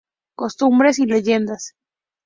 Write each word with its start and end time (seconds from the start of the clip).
Costumbres 0.35 0.97
y 0.97 1.05
leyendas–. 1.05 1.75